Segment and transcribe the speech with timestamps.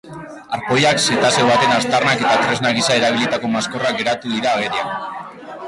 [0.57, 5.09] Arpoiak, zetazeo baten aztarnak eta tresna gisa erabilitako maskorrak geratu dira agerian.